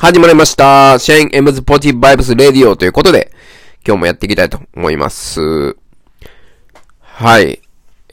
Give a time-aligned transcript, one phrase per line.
[0.00, 0.96] 始まりました。
[1.00, 3.32] シェーン・エムズ・ポジティブ・バイブス・レディオということで、
[3.84, 5.76] 今日もやっていきたいと思います。
[7.00, 7.60] はい。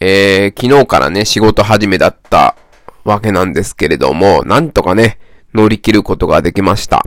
[0.02, 2.56] えー、昨日からね、仕事始めだった
[3.04, 5.20] わけなんですけれども、なんとかね、
[5.54, 7.06] 乗り切ることができました。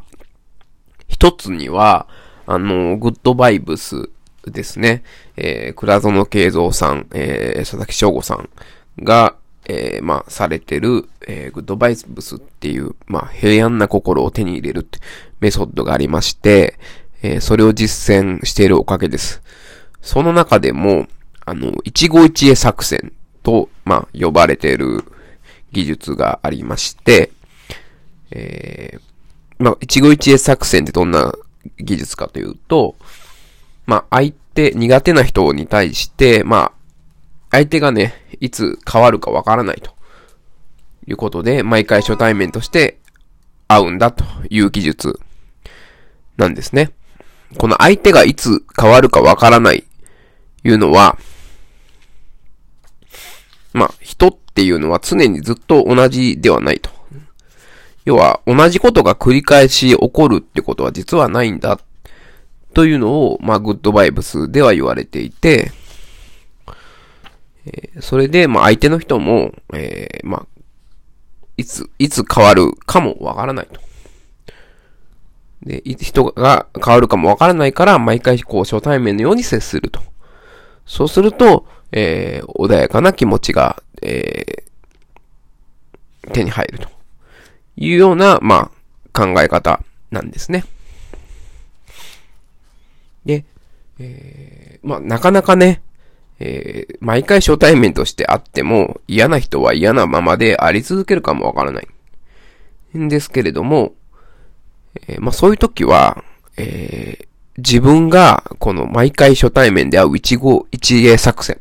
[1.08, 2.06] 一つには、
[2.46, 4.10] あの、グッドバイブス
[4.46, 5.02] ですね。
[5.36, 8.48] えー、倉園慶三さん、えー、佐々木翔吾さん
[9.02, 9.34] が、
[9.68, 14.98] えー、まあ、されてる、えー、グッドバイブスっていう、まあ、平安な心を手に入れるって
[15.40, 16.78] メソッドがありまして、
[17.22, 19.42] えー、それを実践しているおかげです。
[20.00, 21.06] その中でも、
[21.44, 25.04] あの、一期一会作戦と、まあ、呼ばれている
[25.72, 27.30] 技術がありまして、
[28.30, 29.00] えー、
[29.58, 31.34] まあ、一期一会作戦ってどんな
[31.78, 32.96] 技術かというと、
[33.86, 36.72] まあ、相手、苦手な人に対して、まあ、
[37.50, 39.92] 相手がね、いつ変わるかわからないと
[41.06, 42.98] いうことで、毎回初対面として
[43.66, 45.20] 会うんだという技術
[46.36, 46.92] なんですね。
[47.56, 49.84] この相手がいつ変わるかわからない
[50.64, 51.18] いうのは、
[53.72, 56.90] まあ、人っていうのは常にずっと同じではないと。
[58.04, 61.78] 要は、同じことが繰り返し起こるってことは実はないんだ。
[62.72, 65.72] というのを、まあ、グッドバイブスでは言われていて、
[67.72, 70.60] えーそれで、まあ、相手の人も、えーまあ、
[71.56, 73.80] いつ、いつ変わるかもわからないと。
[75.62, 80.00] で、人が変わるかもわからないから、毎回こう、初対面のように接すると。
[80.86, 86.88] そうすると、えー穏やかな気持ちが、えー手に入ると
[87.76, 88.70] いうような、ま
[89.14, 89.80] あ、考え方
[90.10, 90.64] なんですね。
[93.24, 93.44] で、
[93.98, 95.80] えーまあ、なかなかね、
[96.40, 101.88] えー毎回初対面として会っても嫌な人は嫌なままであり続けるかもわからない。
[102.96, 103.94] んですけれども、
[105.08, 106.22] えーまあそういう時は、
[106.56, 107.28] えー
[107.60, 111.60] 自分がこの毎回初対面で会う一号一会作戦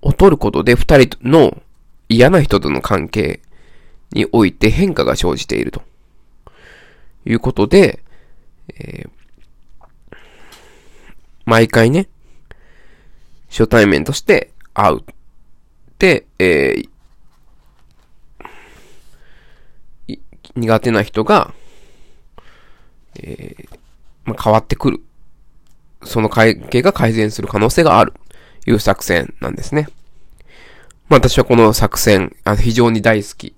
[0.00, 1.60] を取ることで二人の
[2.08, 3.40] 嫌な人との関係
[4.12, 5.82] において変化が生じていると
[7.26, 7.98] いうことで、
[8.68, 9.10] えー
[11.44, 12.06] 毎回ね、
[13.48, 15.00] 初対面として会う。
[15.98, 16.88] で、えー
[20.54, 21.54] 苦手な人が、
[23.20, 23.78] えー
[24.24, 25.00] まあ、変わってくる。
[26.04, 28.12] その関係が改善する可能性がある。
[28.66, 29.88] いう作戦なんですね。
[31.08, 33.54] まあ私はこの作戦、あの非常に大好き。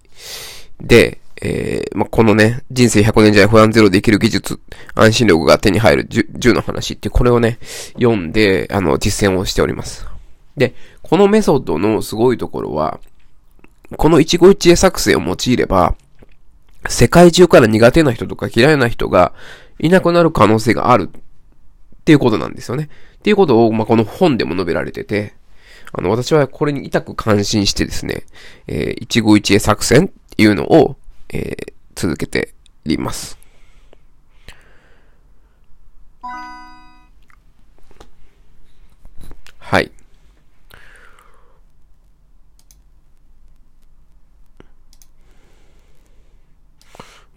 [0.80, 4.60] で、えーまあ、このね、人生100年時代不安ゼロできる技術、
[4.94, 7.58] 安心力が手に入る 10, の話って、これをね、
[7.94, 10.06] 読んで、あの、実践をしております。
[10.56, 13.00] で、このメソッドのすごいところは、
[13.96, 15.94] この一期一会作戦を用いれば、
[16.88, 19.32] 世界中から苦手な人とか嫌いな人が
[19.78, 22.88] いなくなる可能性があるっていうことなんですよね。
[23.18, 25.34] っていうことを、まあ、この本でも述べられてて、
[25.92, 28.24] あの、私はこれに痛く感心してですね、
[28.66, 30.96] えー一期一会作戦っていうのを、
[31.32, 31.70] えー
[32.00, 32.54] 続けて
[32.86, 33.36] います。
[39.58, 39.92] はい。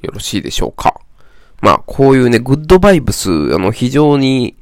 [0.01, 1.01] よろしいでしょうか。
[1.61, 4.55] まあ、こういうね、グッドバイブス、あの、非常に、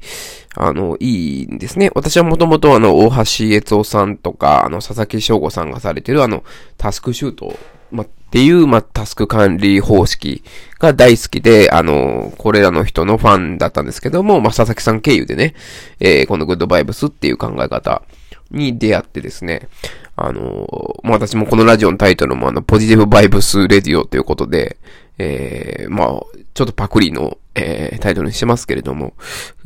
[0.54, 1.90] あの、いいんですね。
[1.94, 6.44] 私はもともとあの、大橋悦夫さんとか、あの、佐々木翔吾さんがされてるあの、
[6.76, 7.56] タスクシュート、
[7.90, 10.42] ま、っていう、ま、タスク管理方式
[10.78, 15.54] が大好きで、あの、これらの人のファンだったんですけども、ま、佐々木さん経由でね、
[16.00, 18.02] えー、このグッドバイブスっていう考え方
[18.50, 19.68] に出会ってですね、
[20.16, 24.76] あの、ま、私もこのラジオのタイトルもあの、ポジティブバイブスレディオということで、
[25.18, 26.22] えー、まあ、
[26.54, 29.14] ちょっとパクリの、えー、タイトルにしてますけれども、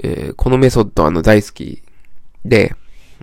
[0.03, 1.83] えー、このメソッドあの大好き
[2.45, 2.75] で、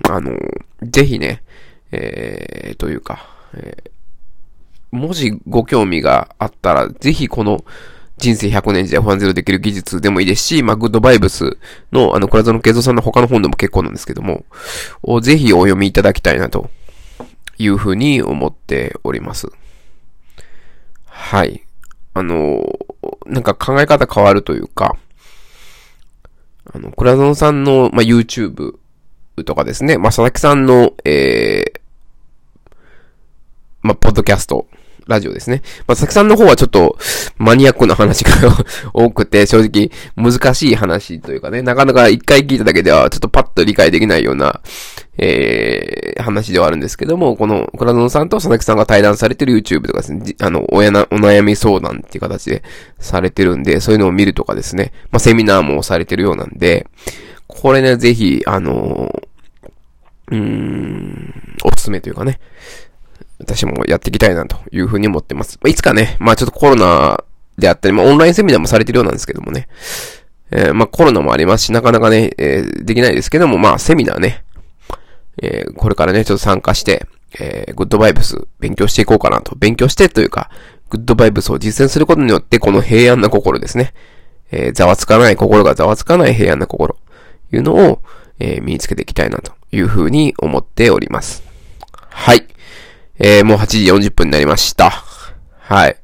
[0.10, 0.38] あの、
[0.82, 1.44] ぜひね、
[1.92, 3.94] えー、というか、えー
[4.94, 7.66] もしご興味があったら、ぜひこの
[8.18, 11.58] 人生100年時代不安ゼロできる技術でもいいですし、まあ、グッドバイブス
[11.92, 14.46] の、あの、倉園慶三さんの他の本でも結構なんですけども、
[15.02, 16.70] をぜひお読みいただきたいなと
[17.58, 19.48] いうふうに思っております。
[21.06, 21.64] はい。
[22.14, 22.62] あの、
[23.26, 24.96] なんか考え方変わるというか、
[26.74, 28.76] あの、倉園さんの、まあ、YouTube
[29.46, 31.80] とかですね、まあ、佐々木さんの、えー、
[33.82, 34.68] まあ、ポッドキャスト
[35.08, 35.62] ラジオですね。
[35.88, 36.98] まあ、佐々木さんの方はちょっと
[37.38, 38.32] マニアックな話が
[38.94, 44.62] 多くて、正直難しい話というかね、なかなか一回聞いただけではちょっとパッと理解できないような、
[45.18, 52.64] えー、話ではあるんですけども、この、倉園さんと佐々木さんが対談されてる YouTube とかですね、あの、親な、お悩み相談っていう形で
[53.00, 56.88] されてるんで、そういうのを見るとかですね、まあ、セミナーもされてるようなんで、
[57.48, 59.34] これね、ぜひ、あのー、
[60.32, 61.34] うーん、
[61.64, 62.40] おすすめというかね、
[63.44, 65.58] 私もやっていきたいなというふうに思ってます。
[65.62, 67.24] まあ、いつかね、まあちょっとコロナ
[67.58, 69.68] であったり、まあオンラインセミナーもされてるようなんですけどもね。
[70.52, 74.44] えー、まあコロナもありますし、なかなかね、えー、できないですけども、まあセミナーね、
[75.42, 77.08] えー、これからね、ちょっと参加して、
[77.40, 79.56] えー、グッドバイブス勉強していこうかなと。
[79.56, 80.50] 勉強してというか、
[80.90, 83.94] グッドバイブスを実践することによって、この平安な心ですね。
[84.52, 86.96] えー、ざわつかない心がざわつかない平安な心、
[87.52, 88.02] いうのを、
[88.40, 91.44] えー、身につけていきたいなというふうに思っております。
[91.92, 92.48] はい。
[93.26, 94.90] えー、もう8時40分になりました。
[94.90, 95.96] はい。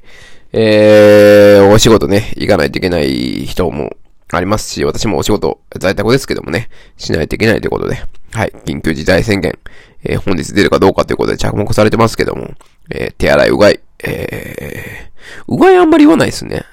[0.54, 3.94] えー、お仕事ね、行かないといけない人も
[4.32, 7.98] ありますし、私もお仕事、在宅ですけどもね、しないといけないということで、
[8.32, 9.58] はい、緊急事態宣言、
[10.02, 12.54] えー、本日出るかどうかということで着目されてますけども、
[12.90, 16.64] えー、手洗い、うがい、えー、うがいあんまり言わないですね。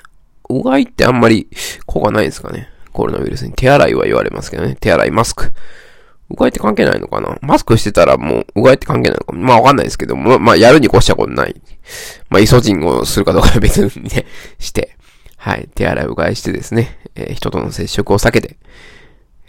[0.49, 1.49] うがいってあんまり
[1.85, 2.69] 効果ないですかね。
[2.93, 4.77] コロナウイルスに手洗いは言われますけどね。
[4.79, 5.51] 手洗い、マスク。
[6.29, 7.37] うがいって関係ないのかな？
[7.41, 11.55] マスクしてたらもう、うがいって関係ないのかまあわかんないですけども、まあやるに越したことない。
[12.29, 14.25] まあイソジンをするかどうかは別にね、
[14.59, 14.97] して、
[15.37, 18.57] はい、手洗いうがいしてですね、えー、人との接触を避けて、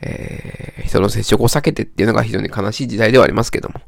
[0.00, 3.81] えー、人の接触を避けてっていうのが非常に悲しい時代ではありますけども、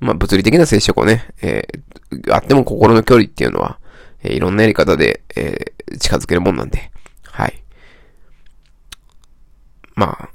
[0.00, 3.78] まあ物理的な接触をね、えー、あっても心の距離っていうのは、
[4.24, 6.90] えー、いろんなやり方で、えー、近づけるもんなんで、
[7.22, 7.62] はい。
[9.94, 10.28] まあ、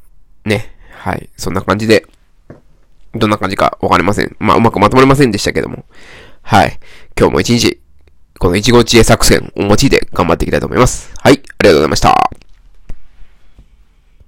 [0.47, 0.76] ね、
[1.07, 1.29] はい。
[1.37, 2.05] そんな感じで、
[3.15, 4.35] どんな感じかわかりません。
[4.39, 5.85] まあ、うまくまとまりませんでしたけども。
[6.41, 6.77] はい。
[7.17, 7.79] 今日も一日、
[8.37, 11.13] この一号知恵作戦を用いて頑張っていきたいと思います。
[11.17, 11.35] はい。
[11.35, 12.46] ありがとうございました。